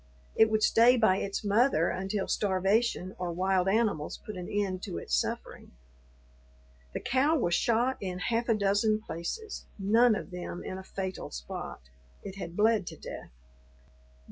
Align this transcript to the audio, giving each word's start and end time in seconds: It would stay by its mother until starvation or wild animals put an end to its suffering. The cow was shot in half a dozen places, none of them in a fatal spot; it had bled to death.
It 0.35 0.49
would 0.49 0.63
stay 0.63 0.97
by 0.97 1.17
its 1.17 1.45
mother 1.45 1.89
until 1.91 2.27
starvation 2.27 3.13
or 3.19 3.31
wild 3.31 3.69
animals 3.69 4.17
put 4.25 4.35
an 4.35 4.49
end 4.49 4.81
to 4.81 4.97
its 4.97 5.13
suffering. 5.15 5.73
The 6.95 6.99
cow 6.99 7.37
was 7.37 7.53
shot 7.53 7.97
in 8.01 8.17
half 8.17 8.49
a 8.49 8.55
dozen 8.55 9.01
places, 9.03 9.67
none 9.77 10.15
of 10.15 10.31
them 10.31 10.63
in 10.65 10.79
a 10.79 10.83
fatal 10.83 11.29
spot; 11.29 11.81
it 12.23 12.37
had 12.37 12.57
bled 12.57 12.87
to 12.87 12.97
death. 12.97 13.29